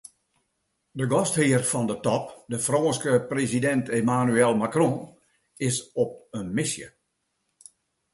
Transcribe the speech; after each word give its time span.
De 0.99 1.05
gasthear 1.11 1.63
fan 1.71 1.85
de 1.91 1.97
top, 2.07 2.25
de 2.53 2.59
Frânske 2.67 3.13
presidint 3.33 3.83
Emmanuel 3.99 4.55
Macron, 4.63 4.95
is 5.69 5.77
op 6.05 6.11
in 6.41 6.49
misje. 6.57 6.87